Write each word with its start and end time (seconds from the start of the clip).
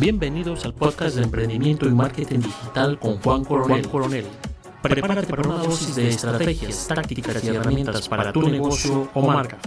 Bienvenidos 0.00 0.64
al 0.64 0.72
podcast 0.72 1.16
de 1.16 1.24
emprendimiento 1.24 1.86
y 1.86 1.90
marketing 1.90 2.38
digital 2.38 2.98
con 2.98 3.20
Juan 3.20 3.44
Coronel. 3.44 3.86
Coronel. 3.86 4.24
Prepárate 4.80 5.26
para 5.26 5.46
una 5.46 5.58
dosis 5.58 5.94
de 5.94 6.08
estrategias, 6.08 6.88
tácticas 6.88 7.44
y 7.44 7.48
herramientas 7.48 8.08
para 8.08 8.32
tu 8.32 8.40
negocio 8.48 9.10
o 9.12 9.20
marca. 9.20 9.58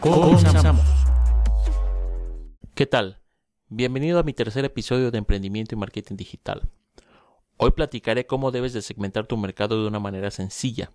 Comenzamos. 0.00 0.84
¿Qué 2.74 2.86
tal? 2.86 3.20
Bienvenido 3.68 4.18
a 4.18 4.24
mi 4.24 4.32
tercer 4.32 4.64
episodio 4.64 5.12
de 5.12 5.18
emprendimiento 5.18 5.76
y 5.76 5.78
marketing 5.78 6.16
digital. 6.16 6.68
Hoy 7.56 7.70
platicaré 7.70 8.26
cómo 8.26 8.50
debes 8.50 8.72
de 8.72 8.82
segmentar 8.82 9.28
tu 9.28 9.36
mercado 9.36 9.80
de 9.80 9.86
una 9.86 10.00
manera 10.00 10.32
sencilla. 10.32 10.90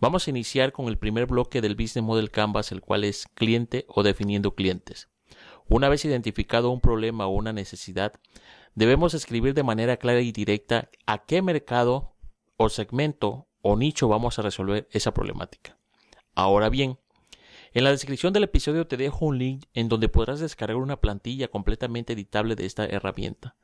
Vamos 0.00 0.26
a 0.26 0.30
iniciar 0.30 0.72
con 0.72 0.88
el 0.88 0.98
primer 0.98 1.24
bloque 1.24 1.62
del 1.62 1.76
Business 1.76 2.04
Model 2.04 2.30
Canvas, 2.30 2.72
el 2.72 2.82
cual 2.82 3.04
es 3.04 3.26
cliente 3.34 3.86
o 3.88 4.02
definiendo 4.02 4.54
clientes. 4.54 5.08
Una 5.68 5.88
vez 5.88 6.04
identificado 6.04 6.70
un 6.70 6.80
problema 6.80 7.26
o 7.26 7.30
una 7.30 7.52
necesidad, 7.52 8.12
debemos 8.76 9.14
escribir 9.14 9.52
de 9.52 9.64
manera 9.64 9.96
clara 9.96 10.20
y 10.20 10.30
directa 10.30 10.90
a 11.06 11.24
qué 11.24 11.42
mercado 11.42 12.14
o 12.56 12.68
segmento 12.68 13.48
o 13.62 13.74
nicho 13.74 14.06
vamos 14.06 14.38
a 14.38 14.42
resolver 14.42 14.86
esa 14.92 15.12
problemática. 15.12 15.76
Ahora 16.36 16.68
bien, 16.68 17.00
en 17.72 17.82
la 17.82 17.90
descripción 17.90 18.32
del 18.32 18.44
episodio 18.44 18.86
te 18.86 18.96
dejo 18.96 19.26
un 19.26 19.38
link 19.38 19.64
en 19.74 19.88
donde 19.88 20.08
podrás 20.08 20.38
descargar 20.38 20.76
una 20.76 21.00
plantilla 21.00 21.48
completamente 21.48 22.12
editable 22.12 22.54
de 22.54 22.64
esta 22.64 22.86
herramienta. 22.86 23.56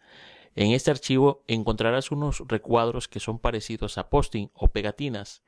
En 0.56 0.72
este 0.72 0.90
archivo 0.90 1.44
encontrarás 1.46 2.10
unos 2.10 2.42
recuadros 2.48 3.06
que 3.06 3.20
son 3.20 3.38
parecidos 3.38 3.96
a 3.96 4.10
posting 4.10 4.48
o 4.54 4.68
pegatinas. 4.68 5.44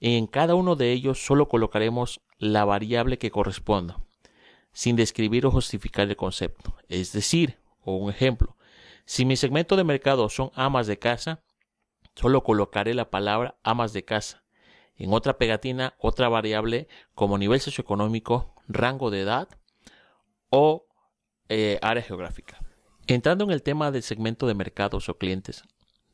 En 0.00 0.26
cada 0.26 0.54
uno 0.54 0.76
de 0.76 0.92
ellos 0.92 1.24
solo 1.24 1.48
colocaremos 1.48 2.20
la 2.38 2.66
variable 2.66 3.18
que 3.18 3.30
corresponda 3.30 4.04
sin 4.74 4.96
describir 4.96 5.46
o 5.46 5.50
justificar 5.50 6.08
el 6.08 6.16
concepto. 6.16 6.76
Es 6.88 7.12
decir, 7.12 7.58
o 7.80 7.96
un 7.96 8.10
ejemplo, 8.10 8.56
si 9.06 9.24
mi 9.24 9.36
segmento 9.36 9.76
de 9.76 9.84
mercado 9.84 10.28
son 10.28 10.50
amas 10.54 10.86
de 10.86 10.98
casa, 10.98 11.42
solo 12.14 12.42
colocaré 12.42 12.92
la 12.92 13.10
palabra 13.10 13.56
amas 13.62 13.92
de 13.92 14.04
casa. 14.04 14.44
En 14.96 15.12
otra 15.12 15.38
pegatina, 15.38 15.94
otra 15.98 16.28
variable 16.28 16.88
como 17.14 17.38
nivel 17.38 17.60
socioeconómico, 17.60 18.54
rango 18.68 19.10
de 19.10 19.20
edad 19.20 19.48
o 20.50 20.86
eh, 21.48 21.78
área 21.80 22.02
geográfica. 22.02 22.58
Entrando 23.06 23.44
en 23.44 23.50
el 23.50 23.62
tema 23.62 23.90
del 23.90 24.02
segmento 24.02 24.46
de 24.46 24.54
mercados 24.54 25.08
o 25.08 25.18
clientes, 25.18 25.62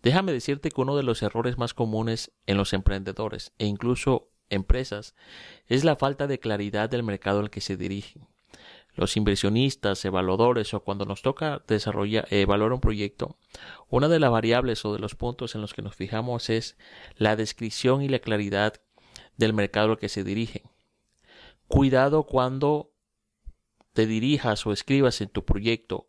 déjame 0.02 0.32
decirte 0.32 0.70
que 0.70 0.80
uno 0.80 0.96
de 0.96 1.02
los 1.02 1.22
errores 1.22 1.56
más 1.56 1.72
comunes 1.72 2.32
en 2.46 2.56
los 2.56 2.72
emprendedores 2.72 3.52
e 3.58 3.66
incluso 3.66 4.28
empresas 4.48 5.14
es 5.66 5.84
la 5.84 5.94
falta 5.96 6.26
de 6.26 6.40
claridad 6.40 6.90
del 6.90 7.04
mercado 7.04 7.40
al 7.40 7.50
que 7.50 7.60
se 7.60 7.76
dirigen 7.76 8.29
los 8.94 9.16
inversionistas, 9.16 10.04
evaluadores 10.04 10.74
o 10.74 10.80
cuando 10.80 11.04
nos 11.04 11.22
toca 11.22 11.62
desarrollar, 11.66 12.26
evaluar 12.30 12.72
un 12.72 12.80
proyecto, 12.80 13.36
una 13.88 14.08
de 14.08 14.20
las 14.20 14.30
variables 14.30 14.84
o 14.84 14.92
de 14.92 14.98
los 14.98 15.14
puntos 15.14 15.54
en 15.54 15.60
los 15.60 15.74
que 15.74 15.82
nos 15.82 15.94
fijamos 15.94 16.50
es 16.50 16.76
la 17.16 17.36
descripción 17.36 18.02
y 18.02 18.08
la 18.08 18.18
claridad 18.18 18.74
del 19.36 19.52
mercado 19.52 19.92
al 19.92 19.98
que 19.98 20.08
se 20.08 20.24
dirige. 20.24 20.64
Cuidado 21.68 22.24
cuando 22.24 22.92
te 23.92 24.06
dirijas 24.06 24.66
o 24.66 24.72
escribas 24.72 25.20
en 25.20 25.28
tu 25.28 25.44
proyecto 25.44 26.08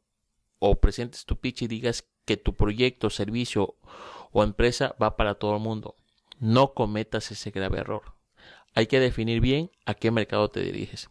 o 0.60 0.80
presentes 0.80 1.26
tu 1.26 1.40
pitch 1.40 1.64
y 1.64 1.68
digas 1.68 2.08
que 2.26 2.38
tu 2.38 2.56
proyecto, 2.56 3.10
servicio 3.10 3.76
o 4.32 4.44
empresa 4.44 4.96
va 5.02 5.18
para 5.18 5.36
todo 5.36 5.56
el 5.56 5.62
mundo. 5.62 5.96
No 6.40 6.74
cometas 6.74 7.32
ese 7.32 7.52
grave 7.52 7.80
error. 7.80 8.16
Hay 8.74 8.88
que 8.88 9.00
definir 9.00 9.42
bien 9.42 9.72
a 9.86 9.94
qué 9.94 10.12
mercado 10.12 10.50
te 10.50 10.62
diriges. 10.62 11.10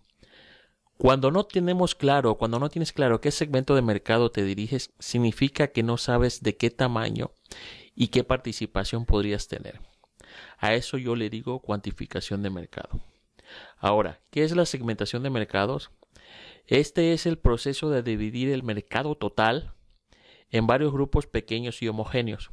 Cuando 1.01 1.31
no 1.31 1.45
tenemos 1.45 1.95
claro, 1.95 2.35
cuando 2.35 2.59
no 2.59 2.69
tienes 2.69 2.93
claro 2.93 3.23
qué 3.23 3.31
segmento 3.31 3.75
de 3.75 3.81
mercado 3.81 4.31
te 4.31 4.45
diriges, 4.45 4.93
significa 4.99 5.69
que 5.69 5.83
no 5.83 5.97
sabes 5.97 6.43
de 6.43 6.59
qué 6.59 6.69
tamaño 6.69 7.31
y 7.95 8.09
qué 8.09 8.23
participación 8.23 9.07
podrías 9.07 9.49
tener. 9.49 9.81
A 10.59 10.75
eso 10.75 10.99
yo 10.99 11.17
le 11.17 11.31
digo 11.31 11.61
cuantificación 11.61 12.43
de 12.43 12.51
mercado. 12.51 13.01
Ahora, 13.79 14.21
¿qué 14.29 14.45
es 14.45 14.55
la 14.55 14.67
segmentación 14.67 15.23
de 15.23 15.31
mercados? 15.31 15.91
Este 16.67 17.15
es 17.15 17.25
el 17.25 17.39
proceso 17.39 17.89
de 17.89 18.03
dividir 18.03 18.51
el 18.51 18.63
mercado 18.63 19.15
total 19.15 19.73
en 20.51 20.67
varios 20.67 20.93
grupos 20.93 21.27
pequeños 21.27 21.81
y 21.81 21.89
homogéneos, 21.89 22.51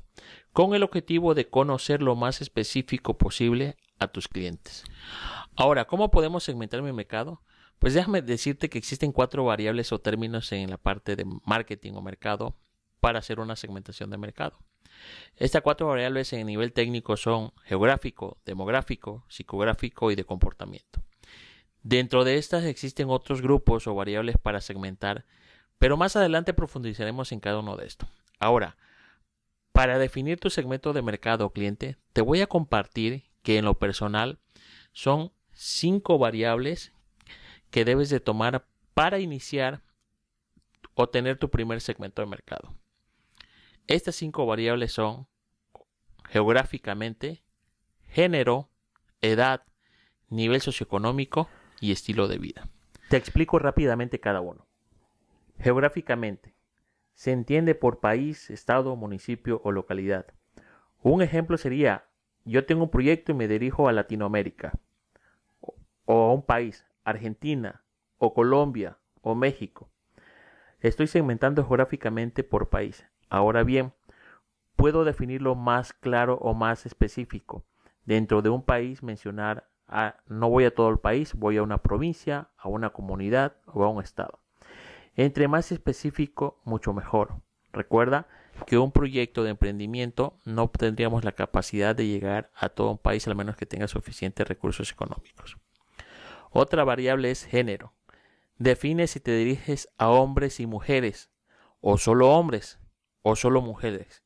con 0.53 0.74
el 0.74 0.84
objetivo 0.84 1.34
de 1.34 1.50
conocer 1.50 2.02
lo 2.02 2.16
más 2.16 2.40
específico 2.40 3.18
posible 3.18 3.75
a 4.00 4.07
tus 4.07 4.30
clientes. 4.30 4.86
Ahora, 5.57 5.84
¿cómo 5.84 6.12
podemos 6.12 6.46
segmentar 6.46 6.81
mi 6.81 6.94
mercado? 6.94 7.41
Pues 7.80 7.94
déjame 7.94 8.22
decirte 8.22 8.70
que 8.70 8.78
existen 8.78 9.12
cuatro 9.12 9.46
variables 9.46 9.92
o 9.92 10.00
términos 10.00 10.52
en 10.52 10.70
la 10.70 10.78
parte 10.78 11.16
de 11.16 11.26
marketing 11.46 11.94
o 11.94 12.02
mercado 12.02 12.56
para 13.00 13.20
hacer 13.20 13.40
una 13.40 13.56
segmentación 13.56 14.10
de 14.10 14.18
mercado. 14.18 14.60
Estas 15.36 15.62
cuatro 15.62 15.88
variables 15.88 16.34
en 16.34 16.48
nivel 16.48 16.74
técnico 16.74 17.18
son 17.18 17.54
geográfico, 17.66 18.38
demográfico, 18.46 19.26
psicográfico 19.28 20.12
y 20.12 20.16
de 20.16 20.26
comportamiento. 20.26 21.04
Dentro 21.84 22.24
de 22.24 22.38
estas 22.38 22.64
existen 22.64 23.10
otros 23.10 23.42
grupos 23.42 23.88
o 23.88 23.96
variables 23.96 24.38
para 24.38 24.60
segmentar, 24.60 25.26
pero 25.78 25.96
más 25.98 26.16
adelante 26.16 26.54
profundizaremos 26.54 27.32
en 27.32 27.40
cada 27.40 27.60
uno 27.60 27.78
de 27.78 27.86
estos. 27.86 28.10
Ahora, 28.40 28.78
para 29.72 30.00
definir 30.00 30.40
tu 30.40 30.50
segmento 30.50 30.92
de 30.92 31.04
mercado 31.04 31.46
o 31.46 31.52
cliente, 31.52 31.98
te 32.14 32.22
voy 32.22 32.42
a 32.42 32.48
compartir 32.48 33.24
que 33.44 33.60
en 33.60 33.66
lo 33.66 33.76
personal 33.76 34.40
son 34.92 35.32
cinco 35.54 36.18
variables 36.18 36.92
que 37.78 37.86
debes 37.86 38.10
de 38.10 38.20
tomar 38.20 38.66
para 38.96 39.20
iniciar 39.20 39.84
o 40.96 41.10
tener 41.10 41.38
tu 41.38 41.52
primer 41.52 41.80
segmento 41.80 42.24
de 42.24 42.28
mercado. 42.28 42.74
Estas 43.86 44.16
cinco 44.16 44.48
variables 44.48 44.94
son 44.94 45.28
geográficamente, 46.28 47.44
género, 48.08 48.72
edad, 49.22 49.62
nivel 50.28 50.60
socioeconómico 50.62 51.50
y 51.80 51.92
estilo 51.92 52.28
de 52.28 52.40
vida. 52.40 52.68
Te 53.10 53.18
explico 53.18 53.60
rápidamente 53.60 54.20
cada 54.20 54.42
uno. 54.42 54.66
Geográficamente, 55.60 56.56
se 57.14 57.32
entiende 57.32 57.76
por 57.76 58.00
país, 58.00 58.50
estado, 58.50 58.96
municipio 58.96 59.62
o 59.64 59.72
localidad. 59.72 60.26
Un 61.04 61.22
ejemplo 61.22 61.60
sería, 61.60 62.08
yo 62.44 62.66
tengo 62.66 62.86
un 62.86 62.90
proyecto 62.90 63.34
y 63.34 63.36
me 63.36 63.48
dirijo 63.48 63.88
a 63.88 63.94
Latinoamérica 63.94 64.80
o 66.06 66.32
a 66.32 66.34
un 66.34 66.42
país, 66.42 66.84
Argentina 67.07 67.84
o 68.18 68.34
Colombia 68.34 68.97
o 69.22 69.34
México. 69.34 69.90
Estoy 70.81 71.07
segmentando 71.07 71.63
geográficamente 71.63 72.44
por 72.44 72.69
país. 72.69 73.06
Ahora 73.29 73.63
bien, 73.63 73.94
puedo 74.75 75.06
definirlo 75.06 75.56
más 75.56 75.94
claro 75.94 76.38
o 76.41 76.53
más 76.53 76.85
específico. 76.85 77.63
Dentro 78.06 78.41
de 78.41 78.50
un 78.50 78.62
país 78.62 79.03
mencionar, 79.03 79.69
no 80.28 80.50
voy 80.50 80.66
a 80.66 80.75
todo 80.75 80.90
el 80.90 81.00
país, 81.00 81.34
voy 81.34 81.57
a 81.57 81.63
una 81.63 81.78
provincia, 81.78 82.50
a 82.57 82.68
una 82.68 82.90
comunidad 82.90 83.56
o 83.66 83.84
a 83.85 83.89
un 83.89 84.03
estado. 84.03 84.39
Entre 85.16 85.47
más 85.47 85.72
específico, 85.72 86.59
mucho 86.66 86.94
mejor. 86.94 87.41
Recuerda 87.72 88.28
que 88.66 88.78
un 88.78 88.91
proyecto 88.91 89.44
de 89.44 89.51
emprendimiento 89.51 90.39
no 90.44 90.69
tendríamos 90.69 91.24
la 91.24 91.31
capacidad 91.31 91.95
de 91.95 92.07
llegar 92.07 92.51
a 92.56 92.69
todo 92.69 92.91
un 92.91 92.97
país 92.97 93.28
al 93.28 93.35
menos 93.35 93.56
que 93.56 93.66
tenga 93.66 93.88
suficientes 93.88 94.47
recursos 94.47 94.91
económicos. 94.91 95.57
Otra 96.52 96.84
variable 96.84 97.31
es 97.31 97.46
género. 97.46 97.94
Define 98.58 99.08
si 99.08 99.19
te 99.19 99.35
diriges 99.35 99.90
a 99.97 100.09
hombres 100.09 100.59
y 100.59 100.66
mujeres, 100.66 101.30
o 101.80 101.97
solo 101.97 102.31
hombres, 102.31 102.80
o 103.22 103.35
solo 103.35 103.62
mujeres. 103.62 104.24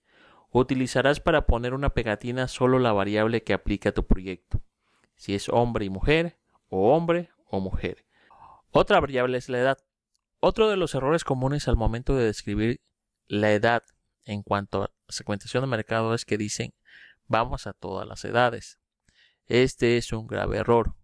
Utilizarás 0.52 1.20
para 1.20 1.46
poner 1.46 1.74
una 1.74 1.94
pegatina 1.94 2.48
solo 2.48 2.80
la 2.80 2.94
variable 2.94 3.44
que 3.44 3.54
aplica 3.54 3.90
a 3.90 3.94
tu 3.94 4.06
proyecto, 4.06 4.62
si 5.16 5.36
es 5.36 5.50
hombre 5.50 5.86
y 5.86 5.90
mujer, 5.90 6.38
o 6.70 6.96
hombre 6.96 7.30
o 7.46 7.60
mujer. 7.60 8.06
Otra 8.72 9.00
variable 9.00 9.38
es 9.38 9.50
la 9.50 9.60
edad. 9.60 9.78
Otro 10.40 10.70
de 10.70 10.78
los 10.78 10.96
errores 10.96 11.24
comunes 11.24 11.68
al 11.68 11.76
momento 11.76 12.16
de 12.16 12.26
describir 12.26 12.82
la 13.28 13.52
edad 13.52 13.84
en 14.26 14.44
cuanto 14.44 14.84
a 14.84 14.92
segmentación 15.10 15.64
de 15.64 15.68
mercado 15.68 16.14
es 16.14 16.26
que 16.26 16.38
dicen 16.38 16.74
vamos 17.28 17.68
a 17.68 17.74
todas 17.74 18.08
las 18.08 18.24
edades. 18.26 18.80
Este 19.48 19.98
es 19.98 20.14
un 20.14 20.28
grave 20.28 20.58
error 20.58 20.96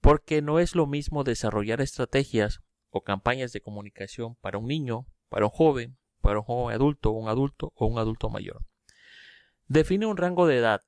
porque 0.00 0.42
no 0.42 0.58
es 0.58 0.74
lo 0.74 0.86
mismo 0.86 1.24
desarrollar 1.24 1.80
estrategias 1.80 2.60
o 2.90 3.02
campañas 3.02 3.52
de 3.52 3.60
comunicación 3.60 4.36
para 4.36 4.58
un 4.58 4.66
niño, 4.66 5.06
para 5.28 5.46
un 5.46 5.50
joven, 5.50 5.98
para 6.20 6.38
un 6.38 6.44
joven 6.44 6.74
adulto, 6.74 7.10
un 7.10 7.28
adulto 7.28 7.72
o 7.74 7.86
un 7.86 7.98
adulto 7.98 8.30
mayor. 8.30 8.64
Define 9.66 10.06
un 10.06 10.16
rango 10.16 10.46
de 10.46 10.58
edad 10.58 10.82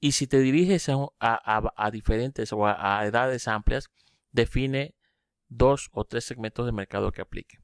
y 0.00 0.12
si 0.12 0.26
te 0.26 0.40
diriges 0.40 0.90
a, 0.90 1.90
diferentes 1.90 2.52
o 2.52 2.66
a, 2.66 3.06
edades 3.06 3.48
amplias, 3.48 3.88
define 4.32 4.94
dos 5.48 5.88
o 5.92 6.04
tres 6.04 6.24
segmentos 6.24 6.66
de 6.66 6.72
mercado 6.72 7.12
que 7.12 7.22
aplique. 7.22 7.58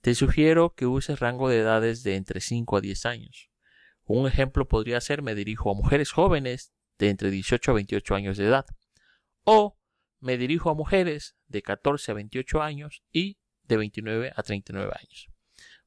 Te 0.00 0.14
sugiero 0.14 0.74
que 0.74 0.86
uses 0.86 1.20
rango 1.20 1.48
de 1.48 1.58
edades 1.58 2.02
de 2.02 2.16
entre 2.16 2.40
5 2.40 2.76
a 2.76 2.80
10 2.80 3.06
años. 3.06 3.50
Un 4.04 4.26
ejemplo 4.26 4.66
podría 4.66 5.00
ser 5.00 5.22
me 5.22 5.34
dirijo 5.34 5.70
a 5.70 5.74
mujeres 5.74 6.10
jóvenes 6.10 6.72
de 6.98 7.10
entre 7.10 7.30
18 7.30 7.70
a 7.70 7.74
28 7.74 8.14
años 8.14 8.36
de 8.38 8.46
edad 8.46 8.66
o 9.44 9.77
me 10.20 10.36
dirijo 10.36 10.70
a 10.70 10.74
mujeres 10.74 11.36
de 11.46 11.62
14 11.62 12.12
a 12.12 12.14
28 12.14 12.62
años 12.62 13.02
y 13.12 13.38
de 13.64 13.76
29 13.76 14.32
a 14.34 14.42
39 14.42 14.92
años. 14.98 15.28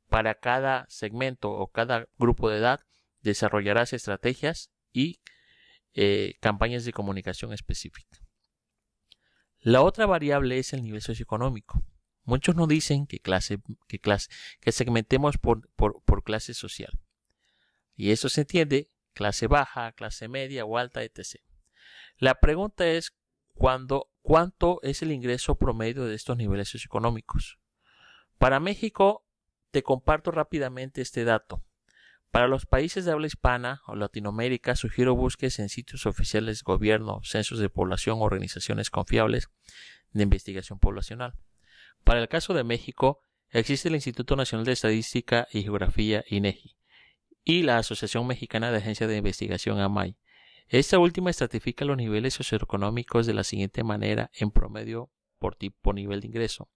para 0.09 0.35
cada 0.35 0.85
segmento 0.89 1.51
o 1.51 1.71
cada 1.71 2.09
grupo 2.17 2.49
de 2.49 2.57
edad 2.57 2.81
desarrollarás 3.21 3.93
estrategias 3.93 4.69
y 4.91 5.21
eh, 5.93 6.35
campañas 6.41 6.83
de 6.83 6.91
comunicación 6.91 7.53
específica. 7.53 8.19
La 9.59 9.83
otra 9.83 10.07
variable 10.07 10.57
es 10.57 10.73
el 10.73 10.83
nivel 10.83 11.01
socioeconómico. 11.01 11.83
Muchos 12.23 12.55
nos 12.55 12.67
dicen 12.67 13.07
que 13.07 13.19
clase, 13.19 13.59
que 13.87 13.99
clase, 13.99 14.29
que 14.59 14.71
segmentemos 14.71 15.37
por, 15.37 15.69
por, 15.75 16.23
clase 16.23 16.53
social. 16.53 16.99
Y 17.95 18.11
eso 18.11 18.29
se 18.29 18.41
entiende, 18.41 18.89
clase 19.13 19.47
baja, 19.47 19.91
clase 19.91 20.27
media 20.27 20.65
o 20.65 20.77
alta, 20.77 21.03
etc. 21.03 21.41
La 22.17 22.39
pregunta 22.39 22.87
es 22.87 23.11
¿cuándo, 23.53 24.09
cuánto 24.21 24.79
es 24.83 25.01
el 25.01 25.11
ingreso 25.11 25.55
promedio 25.55 26.05
de 26.05 26.15
estos 26.15 26.37
niveles 26.37 26.69
socioeconómicos. 26.69 27.59
Para 28.37 28.59
México, 28.59 29.25
te 29.71 29.83
comparto 29.83 30.31
rápidamente 30.31 31.01
este 31.01 31.23
dato. 31.23 31.63
Para 32.31 32.47
los 32.47 32.65
países 32.65 33.03
de 33.03 33.11
habla 33.11 33.27
hispana 33.27 33.81
o 33.87 33.95
Latinoamérica, 33.95 34.75
sugiero 34.75 35.15
busques 35.15 35.59
en 35.59 35.69
sitios 35.69 36.05
oficiales 36.05 36.59
de 36.59 36.63
gobierno, 36.65 37.19
censos 37.23 37.59
de 37.59 37.69
población 37.69 38.19
organizaciones 38.21 38.89
confiables 38.89 39.49
de 40.13 40.23
investigación 40.23 40.79
poblacional. 40.79 41.33
Para 42.03 42.21
el 42.21 42.29
caso 42.29 42.53
de 42.53 42.63
México, 42.63 43.21
existe 43.49 43.89
el 43.89 43.95
Instituto 43.95 44.35
Nacional 44.35 44.65
de 44.65 44.71
Estadística 44.71 45.47
y 45.51 45.63
Geografía 45.63 46.23
INEGI 46.29 46.77
y 47.43 47.63
la 47.63 47.77
Asociación 47.77 48.25
Mexicana 48.27 48.71
de 48.71 48.77
Agencias 48.77 49.09
de 49.09 49.17
Investigación 49.17 49.79
AMAI. 49.79 50.15
Esta 50.71 50.99
última 50.99 51.29
estratifica 51.29 51.83
los 51.83 51.97
niveles 51.97 52.33
socioeconómicos 52.33 53.25
de 53.25 53.33
la 53.33 53.43
siguiente 53.43 53.83
manera 53.83 54.31
en 54.33 54.51
promedio 54.51 55.11
por 55.37 55.53
tipo 55.57 55.91
nivel 55.91 56.21
de 56.21 56.27
ingreso. 56.27 56.69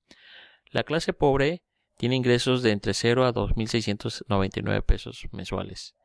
La 0.70 0.84
clase 0.84 1.14
pobre 1.14 1.64
tiene 1.96 2.18
ingresos 2.18 2.62
de 2.62 2.72
entre 2.72 2.94
0 2.94 3.26
a 3.26 3.34
2.699 3.34 4.84
pesos 4.84 5.26
mensuales. 5.32 5.96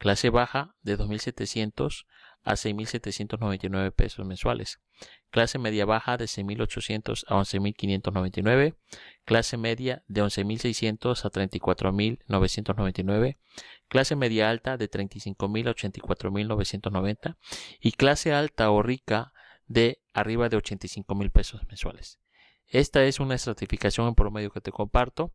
Clase 0.00 0.30
baja 0.30 0.74
de 0.80 0.96
2.700 0.96 2.06
a 2.42 2.52
6.799 2.52 3.92
pesos 3.92 4.26
mensuales. 4.26 4.80
Clase 5.28 5.58
media 5.58 5.84
baja 5.84 6.16
de 6.16 6.24
6.800 6.24 7.24
a 7.28 7.36
11.599. 7.36 8.76
Clase 9.26 9.58
media 9.58 10.02
de 10.08 10.22
11.600 10.22 11.22
a 11.22 11.30
34.999. 11.30 13.36
Clase 13.88 14.16
media 14.16 14.48
alta 14.48 14.78
de 14.78 14.90
35.000 14.90 15.68
a 15.68 15.74
84.990. 15.74 17.36
Y 17.78 17.92
clase 17.92 18.32
alta 18.32 18.70
o 18.70 18.82
rica 18.82 19.34
de 19.66 20.00
arriba 20.14 20.48
de 20.48 20.56
85.000 20.56 21.30
pesos 21.30 21.60
mensuales. 21.68 22.18
Esta 22.68 23.04
es 23.04 23.20
una 23.20 23.34
estratificación 23.34 24.08
en 24.08 24.14
promedio 24.14 24.50
que 24.50 24.62
te 24.62 24.72
comparto. 24.72 25.34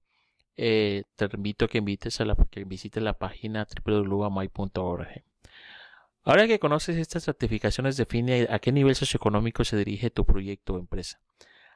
Eh, 0.58 1.04
te 1.16 1.28
invito 1.34 1.66
a 1.66 1.68
que, 1.68 1.80
invites 1.80 2.22
a 2.22 2.26
la, 2.26 2.36
que 2.50 2.64
visites 2.64 3.04
la 3.04 3.18
página 3.18 3.68
www.amai.org. 3.86 5.24
Ahora 6.24 6.48
que 6.48 6.60
conoces 6.60 6.98
estas 6.98 7.24
estratificaciones, 7.24 7.98
define 7.98 8.48
a 8.50 8.60
qué 8.60 8.72
nivel 8.72 8.96
socioeconómico 8.96 9.64
se 9.64 9.78
dirige 9.78 10.10
tu 10.10 10.26
proyecto 10.26 10.74
o 10.74 10.80
empresa. 10.80 11.20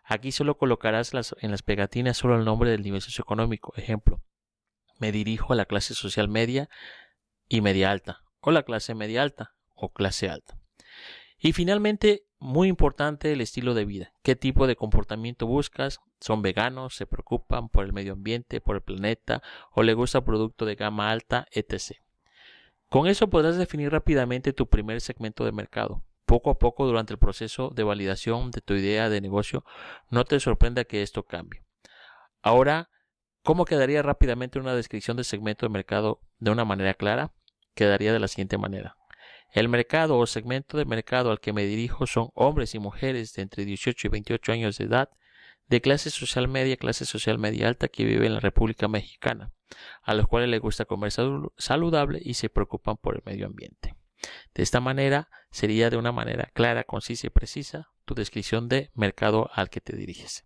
Aquí 0.03 0.31
solo 0.31 0.57
colocarás 0.57 1.11
en 1.39 1.51
las 1.51 1.61
pegatinas 1.61 2.17
solo 2.17 2.35
el 2.35 2.45
nombre 2.45 2.71
del 2.71 2.81
nivel 2.81 3.01
socioeconómico. 3.01 3.73
Ejemplo, 3.75 4.23
me 4.97 5.11
dirijo 5.11 5.53
a 5.53 5.55
la 5.55 5.65
clase 5.65 5.93
social 5.93 6.29
media 6.29 6.67
y 7.47 7.61
media 7.61 7.91
alta, 7.91 8.23
o 8.39 8.49
la 8.49 8.63
clase 8.63 8.95
media 8.95 9.21
alta, 9.21 9.53
o 9.75 9.89
clase 9.89 10.29
alta. 10.29 10.57
Y 11.37 11.53
finalmente, 11.53 12.23
muy 12.39 12.69
importante 12.69 13.31
el 13.31 13.41
estilo 13.41 13.73
de 13.73 13.85
vida. 13.85 14.13
¿Qué 14.23 14.35
tipo 14.35 14.65
de 14.65 14.75
comportamiento 14.75 15.45
buscas? 15.45 15.99
¿Son 16.19 16.41
veganos? 16.41 16.95
¿Se 16.95 17.05
preocupan 17.05 17.69
por 17.69 17.83
el 17.83 17.93
medio 17.93 18.13
ambiente, 18.13 18.61
por 18.61 18.77
el 18.77 18.81
planeta? 18.81 19.41
¿O 19.71 19.83
le 19.83 19.93
gusta 19.93 20.23
producto 20.23 20.65
de 20.65 20.75
gama 20.75 21.11
alta, 21.11 21.47
etc.? 21.51 21.97
Con 22.89 23.07
eso 23.07 23.29
podrás 23.29 23.57
definir 23.57 23.91
rápidamente 23.91 24.53
tu 24.53 24.67
primer 24.67 25.01
segmento 25.01 25.45
de 25.45 25.51
mercado. 25.51 26.03
Poco 26.25 26.49
a 26.49 26.57
poco 26.57 26.85
durante 26.85 27.13
el 27.13 27.19
proceso 27.19 27.69
de 27.69 27.83
validación 27.83 28.51
de 28.51 28.61
tu 28.61 28.73
idea 28.73 29.09
de 29.09 29.21
negocio, 29.21 29.63
no 30.09 30.23
te 30.25 30.39
sorprenda 30.39 30.85
que 30.85 31.01
esto 31.01 31.23
cambie. 31.23 31.63
Ahora, 32.41 32.89
¿cómo 33.43 33.65
quedaría 33.65 34.01
rápidamente 34.01 34.59
una 34.59 34.75
descripción 34.75 35.17
del 35.17 35.25
segmento 35.25 35.65
de 35.65 35.73
mercado 35.73 36.21
de 36.39 36.51
una 36.51 36.65
manera 36.65 36.93
clara? 36.93 37.33
Quedaría 37.75 38.13
de 38.13 38.19
la 38.19 38.27
siguiente 38.27 38.57
manera. 38.57 38.98
El 39.51 39.67
mercado 39.67 40.17
o 40.17 40.27
segmento 40.27 40.77
de 40.77 40.85
mercado 40.85 41.31
al 41.31 41.39
que 41.39 41.53
me 41.53 41.65
dirijo 41.65 42.05
son 42.05 42.29
hombres 42.35 42.75
y 42.75 42.79
mujeres 42.79 43.33
de 43.33 43.41
entre 43.41 43.65
18 43.65 44.07
y 44.07 44.09
28 44.09 44.51
años 44.51 44.77
de 44.77 44.85
edad, 44.85 45.09
de 45.67 45.81
clase 45.81 46.09
social 46.09 46.47
media, 46.47 46.77
clase 46.77 47.05
social 47.05 47.37
media 47.37 47.67
alta 47.67 47.87
que 47.87 48.03
viven 48.03 48.27
en 48.27 48.33
la 48.35 48.39
República 48.39 48.87
Mexicana, 48.87 49.51
a 50.03 50.13
los 50.13 50.27
cuales 50.27 50.49
les 50.49 50.61
gusta 50.61 50.85
comer 50.85 51.11
saludable 51.57 52.19
y 52.23 52.35
se 52.35 52.49
preocupan 52.49 52.97
por 52.97 53.15
el 53.15 53.23
medio 53.25 53.47
ambiente. 53.47 53.95
De 54.53 54.63
esta 54.63 54.79
manera 54.79 55.29
sería 55.51 55.89
de 55.89 55.97
una 55.97 56.11
manera 56.11 56.49
clara, 56.53 56.83
concisa 56.83 57.27
y 57.27 57.29
precisa 57.29 57.91
tu 58.05 58.15
descripción 58.15 58.67
de 58.67 58.91
mercado 58.93 59.49
al 59.53 59.69
que 59.69 59.81
te 59.81 59.95
diriges. 59.95 60.45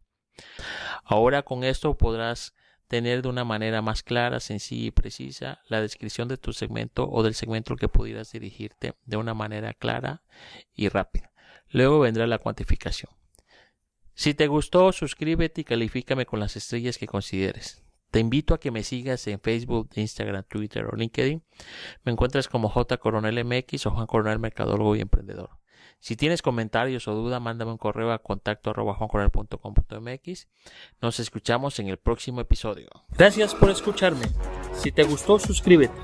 Ahora 1.03 1.43
con 1.43 1.63
esto 1.63 1.97
podrás 1.97 2.53
tener 2.87 3.21
de 3.21 3.29
una 3.29 3.43
manera 3.43 3.81
más 3.81 4.03
clara, 4.03 4.39
sencilla 4.39 4.87
y 4.87 4.91
precisa 4.91 5.61
la 5.67 5.81
descripción 5.81 6.27
de 6.27 6.37
tu 6.37 6.53
segmento 6.53 7.09
o 7.09 7.23
del 7.23 7.33
segmento 7.33 7.73
al 7.73 7.79
que 7.79 7.89
pudieras 7.89 8.31
dirigirte 8.31 8.93
de 9.05 9.17
una 9.17 9.33
manera 9.33 9.73
clara 9.73 10.23
y 10.75 10.89
rápida. 10.89 11.31
Luego 11.69 11.99
vendrá 11.99 12.27
la 12.27 12.37
cuantificación. 12.37 13.11
Si 14.15 14.33
te 14.35 14.47
gustó, 14.47 14.91
suscríbete 14.91 15.61
y 15.61 15.63
califícame 15.63 16.25
con 16.25 16.39
las 16.39 16.55
estrellas 16.55 16.97
que 16.97 17.07
consideres. 17.07 17.83
Te 18.11 18.19
invito 18.19 18.53
a 18.53 18.59
que 18.59 18.69
me 18.69 18.83
sigas 18.83 19.25
en 19.25 19.39
Facebook, 19.39 19.89
Instagram, 19.95 20.43
Twitter 20.43 20.85
o 20.85 20.95
LinkedIn. 20.95 21.43
Me 22.03 22.11
encuentras 22.11 22.47
como 22.47 22.69
J 22.69 22.97
Coronel 22.97 23.43
MX 23.43 23.87
o 23.87 23.91
Juan 23.91 24.05
Coronel 24.05 24.37
Mercadólogo 24.37 24.95
y 24.95 25.01
Emprendedor. 25.01 25.49
Si 26.03 26.15
tienes 26.17 26.41
comentarios 26.41 27.07
o 27.07 27.15
duda, 27.15 27.39
mándame 27.39 27.71
un 27.71 27.77
correo 27.77 28.11
a 28.11 28.19
contacto 28.19 28.71
arroba 28.71 28.97
Nos 31.01 31.19
escuchamos 31.21 31.79
en 31.79 31.87
el 31.87 31.97
próximo 31.97 32.41
episodio. 32.41 32.89
Gracias 33.17 33.55
por 33.55 33.69
escucharme. 33.69 34.25
Si 34.73 34.91
te 34.91 35.03
gustó, 35.03 35.39
suscríbete. 35.39 35.95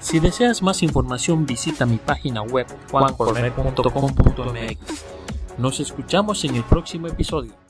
Si 0.00 0.20
deseas 0.20 0.60
más 0.60 0.82
información, 0.82 1.46
visita 1.46 1.86
mi 1.86 1.96
página 1.96 2.42
web 2.42 2.66
juancoronel.com.mx. 2.90 5.04
Nos 5.56 5.80
escuchamos 5.80 6.44
en 6.44 6.56
el 6.56 6.64
próximo 6.64 7.06
episodio. 7.06 7.67